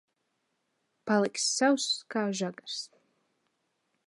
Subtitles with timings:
[1.11, 2.83] Paliksi sauss kā žagars.